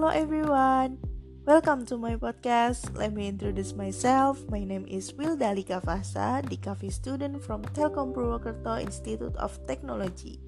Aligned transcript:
Hello 0.00 0.16
everyone. 0.16 0.96
Welcome 1.44 1.84
to 1.92 2.00
my 2.00 2.16
podcast. 2.16 2.96
Let 2.96 3.12
me 3.12 3.28
introduce 3.28 3.76
myself. 3.76 4.40
My 4.48 4.64
name 4.64 4.88
is 4.88 5.12
Wildali 5.12 5.60
Kavasa, 5.60 6.40
the 6.48 6.56
Kavi 6.56 6.88
student 6.88 7.44
from 7.44 7.60
Telkom 7.76 8.16
Purwokerto 8.16 8.80
Institute 8.80 9.36
of 9.36 9.60
Technology. 9.68 10.40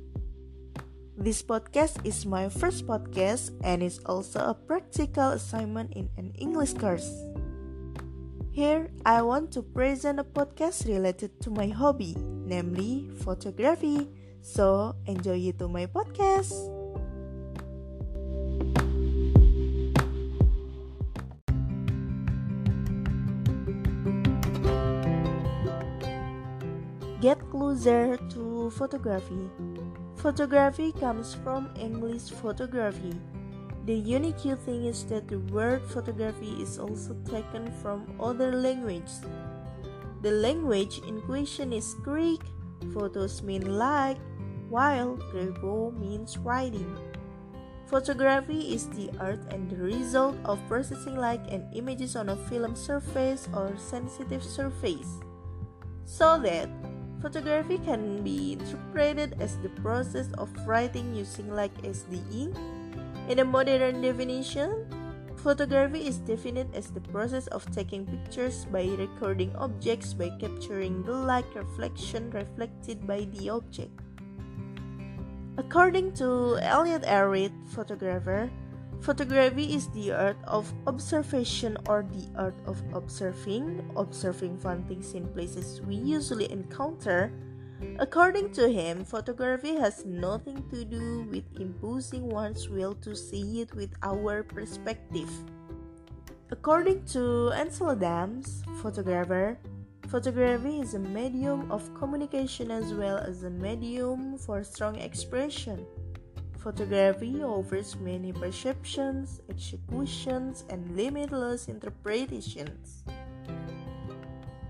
This 1.20 1.44
podcast 1.44 2.00
is 2.00 2.24
my 2.24 2.48
first 2.48 2.88
podcast 2.88 3.52
and 3.60 3.84
is 3.84 4.00
also 4.08 4.40
a 4.40 4.56
practical 4.56 5.36
assignment 5.36 5.92
in 5.92 6.08
an 6.16 6.32
English 6.40 6.72
course. 6.80 7.12
Here, 8.56 8.88
I 9.04 9.20
want 9.20 9.52
to 9.52 9.60
present 9.60 10.16
a 10.16 10.24
podcast 10.24 10.88
related 10.88 11.36
to 11.44 11.52
my 11.52 11.68
hobby, 11.68 12.16
namely 12.48 13.12
photography. 13.20 14.08
So, 14.40 14.96
enjoy 15.04 15.44
it 15.44 15.60
to 15.60 15.68
my 15.68 15.84
podcast. 15.92 16.81
Get 27.22 27.38
closer 27.54 28.18
to 28.34 28.74
photography. 28.74 29.46
Photography 30.18 30.90
comes 30.90 31.38
from 31.38 31.70
English 31.78 32.34
photography. 32.34 33.14
The 33.86 33.94
unique 33.94 34.42
thing 34.66 34.90
is 34.90 35.06
that 35.06 35.30
the 35.30 35.38
word 35.54 35.86
photography 35.86 36.58
is 36.58 36.82
also 36.82 37.14
taken 37.30 37.70
from 37.78 38.10
other 38.18 38.50
languages. 38.50 39.22
The 40.26 40.34
language 40.34 40.98
in 41.06 41.22
question 41.22 41.72
is 41.72 41.94
Greek, 42.02 42.42
photos 42.90 43.38
mean 43.38 43.70
like, 43.78 44.18
while 44.66 45.14
grapho 45.30 45.94
means 45.94 46.34
writing. 46.42 46.90
Photography 47.86 48.74
is 48.74 48.90
the 48.98 49.14
art 49.22 49.46
and 49.54 49.70
the 49.70 49.78
result 49.78 50.34
of 50.42 50.58
processing 50.66 51.14
light 51.14 51.46
and 51.46 51.70
images 51.70 52.18
on 52.18 52.34
a 52.34 52.36
film 52.50 52.74
surface 52.74 53.46
or 53.54 53.78
sensitive 53.78 54.42
surface 54.42 55.22
so 56.04 56.38
that 56.38 56.68
Photography 57.22 57.78
can 57.78 58.26
be 58.26 58.58
interpreted 58.58 59.38
as 59.38 59.54
the 59.62 59.70
process 59.78 60.26
of 60.42 60.50
writing 60.66 61.14
using 61.14 61.46
like 61.54 61.70
SD 61.86 62.18
ink. 62.34 62.58
In 63.30 63.38
a 63.38 63.44
modern 63.44 64.02
definition, 64.02 64.90
photography 65.38 66.02
is 66.02 66.18
defined 66.18 66.74
as 66.74 66.90
the 66.90 67.00
process 67.14 67.46
of 67.54 67.62
taking 67.70 68.10
pictures 68.10 68.66
by 68.74 68.90
recording 68.98 69.54
objects 69.54 70.12
by 70.12 70.34
capturing 70.42 71.06
the 71.06 71.14
light 71.14 71.46
reflection 71.54 72.28
reflected 72.34 73.06
by 73.06 73.30
the 73.38 73.50
object. 73.50 73.94
According 75.58 76.18
to 76.18 76.58
Elliott 76.58 77.06
Erwitt, 77.06 77.54
photographer, 77.70 78.50
Photography 79.02 79.74
is 79.74 79.88
the 79.88 80.12
art 80.12 80.38
of 80.46 80.72
observation 80.86 81.76
or 81.88 82.06
the 82.06 82.30
art 82.38 82.54
of 82.66 82.78
observing, 82.94 83.82
observing 83.96 84.58
fun 84.58 84.86
things 84.86 85.14
in 85.14 85.26
places 85.34 85.82
we 85.82 85.96
usually 85.96 86.46
encounter. 86.52 87.32
According 87.98 88.52
to 88.52 88.70
him, 88.70 89.04
photography 89.04 89.74
has 89.74 90.06
nothing 90.06 90.62
to 90.70 90.84
do 90.84 91.26
with 91.26 91.42
imposing 91.58 92.30
one's 92.30 92.68
will 92.68 92.94
to 93.02 93.16
see 93.16 93.60
it 93.60 93.74
with 93.74 93.90
our 94.04 94.44
perspective. 94.44 95.30
According 96.52 97.02
to 97.06 97.50
Ansel 97.58 97.90
Adams, 97.90 98.62
photographer, 98.78 99.58
photography 100.06 100.78
is 100.78 100.94
a 100.94 101.00
medium 101.00 101.72
of 101.72 101.92
communication 101.98 102.70
as 102.70 102.94
well 102.94 103.18
as 103.18 103.42
a 103.42 103.50
medium 103.50 104.38
for 104.38 104.62
strong 104.62 104.94
expression. 104.94 105.84
Photography 106.62 107.42
offers 107.42 107.96
many 107.96 108.32
perceptions, 108.32 109.40
executions, 109.50 110.62
and 110.70 110.96
limitless 110.96 111.66
interpretations. 111.66 113.02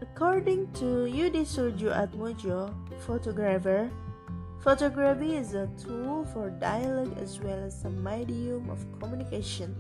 According 0.01 0.73
to 0.73 1.05
Yudhi 1.05 1.45
Soerjoatmodjo, 1.45 2.73
photographer, 3.05 3.91
photography 4.65 5.37
is 5.37 5.53
a 5.53 5.69
tool 5.77 6.25
for 6.33 6.49
dialogue 6.49 7.13
as 7.21 7.41
well 7.41 7.63
as 7.63 7.85
a 7.85 7.91
medium 7.91 8.71
of 8.71 8.81
communication. 8.99 9.77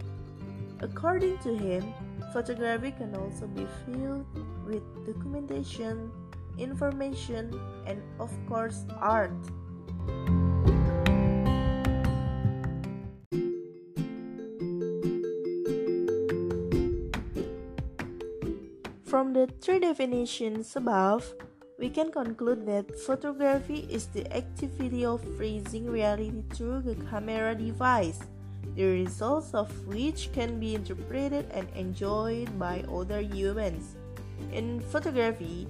According 0.82 1.38
to 1.38 1.56
him, 1.56 1.94
photography 2.34 2.92
can 2.92 3.16
also 3.16 3.46
be 3.46 3.66
filled 3.86 4.26
with 4.66 4.84
documentation, 5.06 6.12
information, 6.58 7.58
and 7.86 8.02
of 8.20 8.28
course, 8.46 8.84
art. 9.00 9.32
From 19.12 19.34
the 19.34 19.46
three 19.60 19.78
definitions 19.78 20.74
above, 20.74 21.34
we 21.78 21.90
can 21.90 22.10
conclude 22.10 22.64
that 22.64 22.98
photography 22.98 23.84
is 23.92 24.06
the 24.06 24.24
activity 24.32 25.04
of 25.04 25.20
freezing 25.36 25.84
reality 25.84 26.42
through 26.54 26.80
a 26.88 26.94
camera 27.10 27.54
device, 27.54 28.20
the 28.74 29.04
results 29.04 29.52
of 29.52 29.68
which 29.86 30.32
can 30.32 30.58
be 30.58 30.74
interpreted 30.74 31.44
and 31.52 31.68
enjoyed 31.76 32.48
by 32.58 32.88
other 32.88 33.20
humans. 33.20 33.96
In 34.50 34.80
photography, 34.80 35.68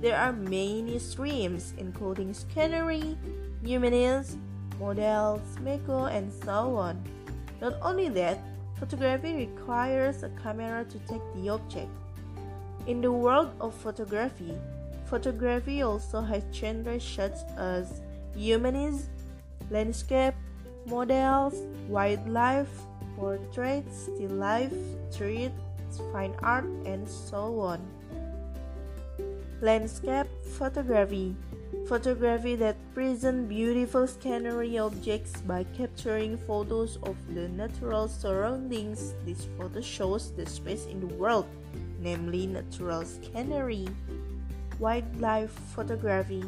there 0.00 0.14
are 0.14 0.32
many 0.32 1.00
streams, 1.00 1.74
including 1.78 2.38
scannery, 2.38 3.18
humanism, 3.66 4.38
models, 4.78 5.42
macro, 5.58 6.04
and 6.04 6.32
so 6.32 6.76
on. 6.76 7.02
Not 7.60 7.74
only 7.82 8.10
that, 8.10 8.38
photography 8.78 9.34
requires 9.50 10.22
a 10.22 10.30
camera 10.38 10.84
to 10.84 10.98
take 11.10 11.26
the 11.34 11.48
object. 11.48 11.90
In 12.86 13.00
the 13.00 13.10
world 13.10 13.50
of 13.60 13.74
photography, 13.74 14.54
photography 15.06 15.82
also 15.82 16.20
has 16.20 16.44
genres 16.52 17.02
such 17.02 17.34
as 17.58 18.00
humanism, 18.36 19.10
landscape, 19.70 20.34
models, 20.86 21.54
wildlife, 21.88 22.70
portraits, 23.16 24.06
still 24.06 24.30
life, 24.38 24.72
street, 25.10 25.50
fine 26.12 26.34
art, 26.44 26.70
and 26.86 27.08
so 27.08 27.58
on. 27.58 27.82
Landscape 29.60 30.28
photography 30.54 31.34
photography 31.88 32.56
that 32.56 32.76
present 32.94 33.48
beautiful 33.48 34.06
scenery 34.06 34.78
objects 34.78 35.40
by 35.42 35.64
capturing 35.76 36.36
photos 36.36 36.98
of 37.02 37.16
the 37.34 37.48
natural 37.48 38.08
surroundings. 38.08 39.14
This 39.24 39.46
photo 39.56 39.80
shows 39.80 40.32
the 40.32 40.46
space 40.46 40.86
in 40.86 41.00
the 41.00 41.14
world 41.14 41.46
namely 42.06 42.46
natural 42.46 43.02
scenery, 43.02 43.90
wildlife 44.78 45.50
photography, 45.74 46.46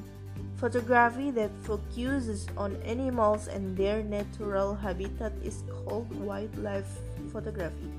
photography 0.54 1.34
that 1.34 1.50
focuses 1.66 2.46
on 2.54 2.78
animals 2.86 3.50
and 3.50 3.74
their 3.74 4.06
natural 4.06 4.78
habitat 4.78 5.34
is 5.42 5.66
called 5.66 6.06
wildlife 6.22 7.02
photography. 7.34 7.90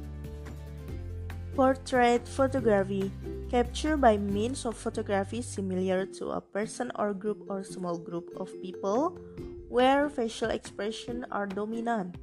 Portrait 1.51 2.23
photography, 2.23 3.11
captured 3.51 3.99
by 3.99 4.15
means 4.15 4.63
of 4.63 4.79
photography 4.79 5.43
similar 5.43 6.07
to 6.15 6.31
a 6.31 6.39
person 6.39 6.87
or 6.95 7.11
group 7.11 7.43
or 7.51 7.67
small 7.67 7.99
group 7.99 8.31
of 8.39 8.47
people 8.63 9.19
where 9.67 10.07
facial 10.07 10.49
expression 10.49 11.27
are 11.29 11.45
dominant. 11.45 12.15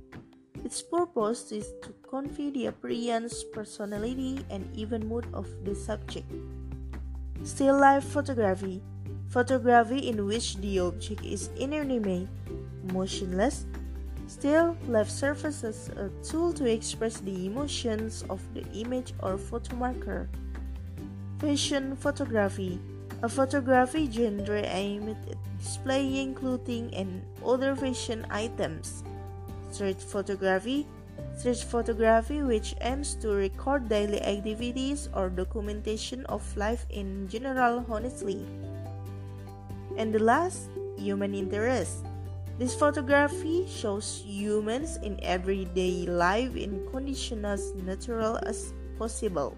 Its 0.66 0.82
purpose 0.82 1.52
is 1.52 1.70
to 1.80 1.94
convey 2.02 2.50
the 2.50 2.66
appearance, 2.66 3.44
personality, 3.54 4.44
and 4.50 4.66
even 4.74 5.06
mood 5.06 5.24
of 5.32 5.46
the 5.64 5.72
subject. 5.76 6.26
Still 7.44 7.78
life 7.78 8.02
photography 8.02 8.82
photography 9.28 10.10
in 10.10 10.26
which 10.26 10.56
the 10.56 10.80
object 10.80 11.24
is 11.24 11.50
inanimate, 11.54 12.26
motionless. 12.90 13.64
Still 14.26 14.76
life 14.88 15.08
serves 15.08 15.62
as 15.62 15.86
a 15.94 16.10
tool 16.26 16.52
to 16.54 16.66
express 16.66 17.20
the 17.20 17.46
emotions 17.46 18.24
of 18.28 18.42
the 18.52 18.66
image 18.74 19.14
or 19.22 19.38
photo 19.38 19.76
marker. 19.76 20.28
Fashion 21.38 21.94
photography 21.94 22.80
a 23.22 23.28
photography 23.28 24.10
genre 24.10 24.66
aimed 24.66 25.14
at 25.30 25.38
displaying 25.62 26.34
clothing 26.34 26.92
and 26.92 27.22
other 27.46 27.76
fashion 27.76 28.26
items 28.30 29.05
street 29.76 30.00
photography, 30.00 30.88
street 31.36 31.60
photography 31.60 32.40
which 32.40 32.72
aims 32.80 33.12
to 33.20 33.36
record 33.36 33.92
daily 33.92 34.24
activities 34.24 35.12
or 35.12 35.28
documentation 35.28 36.24
of 36.32 36.40
life 36.56 36.88
in 36.88 37.28
general 37.28 37.84
honestly. 37.92 38.40
And 40.00 40.16
the 40.16 40.20
last, 40.20 40.72
human 40.96 41.34
interest. 41.36 42.08
This 42.58 42.74
photography 42.74 43.68
shows 43.68 44.24
humans 44.24 44.96
in 45.04 45.20
everyday 45.20 46.08
life 46.08 46.56
in 46.56 46.88
conditions 46.88 47.44
as 47.44 47.62
natural 47.84 48.40
as 48.48 48.72
possible. 48.96 49.52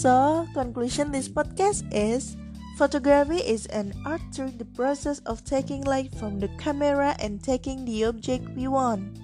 So, 0.00 0.48
conclusion 0.56 1.12
this 1.12 1.28
podcast 1.28 1.84
is 1.92 2.40
Photography 2.80 3.44
is 3.44 3.68
an 3.68 3.92
art 4.08 4.24
through 4.32 4.56
the 4.56 4.64
process 4.72 5.20
of 5.28 5.44
taking 5.44 5.84
light 5.84 6.08
from 6.16 6.40
the 6.40 6.48
camera 6.56 7.12
and 7.20 7.36
taking 7.36 7.84
the 7.84 8.08
object 8.08 8.48
we 8.56 8.64
want. 8.64 9.20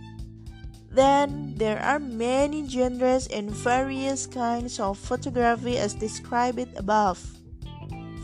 Then 0.92 1.56
there 1.56 1.80
are 1.80 1.96
many 1.96 2.68
genres 2.68 3.24
and 3.32 3.48
various 3.48 4.28
kinds 4.28 4.76
of 4.76 5.00
photography 5.00 5.80
as 5.80 5.96
described 5.96 6.76
above. 6.76 7.24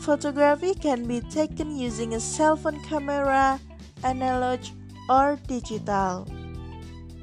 Photography 0.05 0.77
can 0.77 1.09
be 1.09 1.25
taken 1.33 1.73
using 1.73 2.13
a 2.13 2.21
cell 2.21 2.53
phone 2.53 2.77
camera, 2.85 3.57
analog, 4.05 4.61
or 5.09 5.41
digital. 5.49 6.29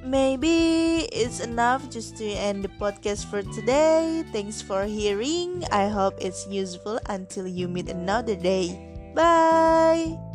Maybe 0.02 1.04
it's 1.12 1.40
enough 1.40 1.90
just 1.90 2.16
to 2.16 2.24
end 2.24 2.64
the 2.64 2.72
podcast 2.80 3.28
for 3.28 3.42
today. 3.42 4.24
Thanks 4.32 4.62
for 4.62 4.84
hearing. 4.84 5.64
I 5.70 5.88
hope 5.88 6.14
it's 6.20 6.46
useful 6.48 6.98
until 7.08 7.46
you 7.46 7.68
meet 7.68 7.88
another 7.88 8.34
day. 8.34 8.74
Bye. 9.14 10.29